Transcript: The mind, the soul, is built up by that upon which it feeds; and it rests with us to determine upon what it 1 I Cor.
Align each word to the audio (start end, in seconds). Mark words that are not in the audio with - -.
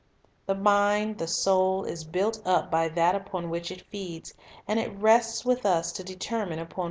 The 0.47 0.55
mind, 0.55 1.19
the 1.19 1.27
soul, 1.27 1.83
is 1.83 2.05
built 2.05 2.41
up 2.43 2.71
by 2.71 2.87
that 2.89 3.13
upon 3.13 3.51
which 3.51 3.69
it 3.69 3.81
feeds; 3.91 4.33
and 4.67 4.79
it 4.79 4.91
rests 4.95 5.45
with 5.45 5.63
us 5.63 5.91
to 5.91 6.03
determine 6.03 6.57
upon 6.57 6.57
what 6.57 6.59
it 6.59 6.59
1 6.59 6.69
I 6.69 6.73
Cor. 6.73 6.79